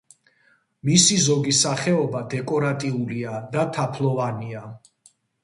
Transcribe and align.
მისი 0.89 1.17
ზოგი 1.25 1.53
სახეობა 1.57 2.21
დეკორატიულია 2.33 3.37
და 3.53 3.67
თაფლოვანია. 3.77 4.65